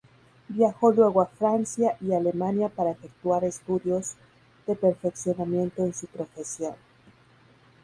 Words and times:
Viajó 0.49 0.91
luego 0.91 1.21
a 1.21 1.27
Francia 1.27 1.95
y 2.01 2.11
Alemania 2.11 2.69
para 2.69 2.89
efectuar 2.89 3.43
estudios 3.43 4.15
de 4.65 4.75
perfeccionamiento 4.75 5.85
en 5.85 5.93
su 5.93 6.07
profesión. 6.07 6.73